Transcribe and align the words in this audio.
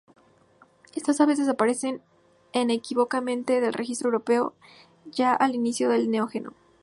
Estas 0.95 1.21
aves 1.21 1.37
desaparecen 1.37 2.01
inequívocamente 2.53 3.61
del 3.61 3.71
registro 3.71 4.07
europeo 4.07 4.55
ya 5.11 5.31
al 5.35 5.53
inicio 5.53 5.89
del 5.89 6.09
Neógeno. 6.09 6.55